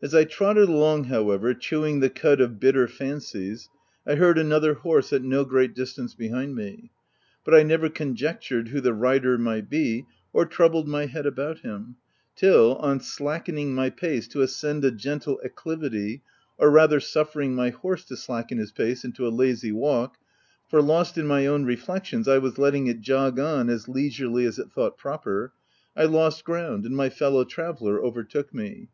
As 0.00 0.14
I 0.14 0.22
trotted 0.22 0.68
along, 0.68 1.06
however, 1.06 1.52
chewing 1.52 1.98
the 1.98 2.08
cud 2.08 2.40
of— 2.40 2.60
bitter 2.60 2.86
fancies, 2.86 3.68
I 4.06 4.14
heard 4.14 4.38
another 4.38 4.74
horse 4.74 5.12
at 5.12 5.22
no 5.22 5.22
23fi 5.22 5.22
THE 5.22 5.28
TENANT 5.38 5.48
great 5.48 5.74
distance 5.74 6.14
behind 6.14 6.54
me; 6.54 6.90
but 7.44 7.52
I 7.52 7.64
never 7.64 7.88
conjec 7.88 8.40
tured 8.42 8.68
who 8.68 8.80
the 8.80 8.94
rider 8.94 9.36
might 9.36 9.68
be— 9.68 10.06
or 10.32 10.46
troubled 10.46 10.86
my 10.86 11.06
head 11.06 11.26
about 11.26 11.62
him, 11.62 11.96
till 12.36 12.76
on 12.76 13.00
slackening 13.00 13.74
my 13.74 13.90
pace 13.90 14.28
to 14.28 14.42
ascend 14.42 14.84
a 14.84 14.92
gentle 14.92 15.40
acclivity— 15.44 16.22
or 16.58 16.70
rather 16.70 17.00
suffering 17.00 17.52
my 17.56 17.70
horse 17.70 18.04
to 18.04 18.16
slacken 18.16 18.60
its 18.60 18.70
pace 18.70 19.04
into 19.04 19.26
a 19.26 19.34
lazy 19.36 19.72
walk; 19.72 20.16
for, 20.68 20.80
lost 20.80 21.18
in 21.18 21.26
my 21.26 21.44
own 21.44 21.64
reflexions, 21.64 22.28
I 22.28 22.38
was 22.38 22.56
letting 22.56 22.86
it 22.86 23.00
jog 23.00 23.40
on 23.40 23.68
as 23.68 23.88
leisurely 23.88 24.44
as 24.44 24.60
it 24.60 24.70
thought 24.70 24.96
proper— 24.96 25.52
I 25.96 26.04
lost 26.04 26.44
ground, 26.44 26.86
and 26.86 26.96
my 26.96 27.08
fellow 27.10 27.42
traveller 27.44 28.00
overtook 28.00 28.54
me. 28.54 28.90